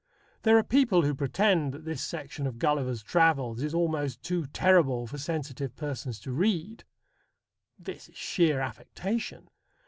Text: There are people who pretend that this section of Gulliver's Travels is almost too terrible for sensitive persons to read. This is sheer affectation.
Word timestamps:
There 0.41 0.57
are 0.57 0.63
people 0.63 1.03
who 1.03 1.13
pretend 1.13 1.73
that 1.73 1.85
this 1.85 2.01
section 2.01 2.47
of 2.47 2.57
Gulliver's 2.57 3.03
Travels 3.03 3.61
is 3.61 3.71
almost 3.75 4.23
too 4.23 4.47
terrible 4.47 5.05
for 5.05 5.19
sensitive 5.19 5.75
persons 5.75 6.19
to 6.21 6.31
read. 6.31 6.85
This 7.77 8.09
is 8.09 8.17
sheer 8.17 8.61
affectation. 8.61 9.47